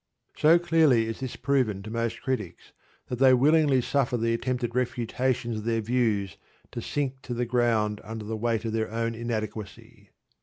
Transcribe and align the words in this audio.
So 0.35 0.57
clearly 0.57 1.05
is 1.05 1.19
this 1.19 1.35
proven 1.35 1.83
to 1.83 1.91
most 1.91 2.23
critics, 2.23 2.71
that 3.07 3.19
they 3.19 3.35
willingly 3.35 3.81
suffer 3.81 4.17
the 4.17 4.33
attempted 4.33 4.73
refutations 4.73 5.59
of 5.59 5.63
their 5.65 5.79
views 5.81 6.37
to 6.71 6.81
sink 6.81 7.21
to 7.21 7.35
the 7.35 7.45
ground 7.45 8.01
under 8.03 8.25
the 8.25 8.35
weight 8.35 8.65
of 8.65 8.73
their 8.73 8.89
own 8.89 9.13
inadequacy. 9.13 10.09